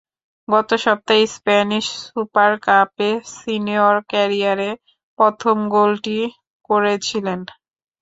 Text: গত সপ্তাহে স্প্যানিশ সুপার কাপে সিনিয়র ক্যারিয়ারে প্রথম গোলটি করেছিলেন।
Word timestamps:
গত 0.47 0.69
সপ্তাহে 0.83 1.25
স্প্যানিশ 1.35 1.85
সুপার 2.03 2.51
কাপে 2.65 3.09
সিনিয়র 3.35 3.95
ক্যারিয়ারে 4.09 4.69
প্রথম 5.19 5.55
গোলটি 5.73 6.17
করেছিলেন। 6.69 7.39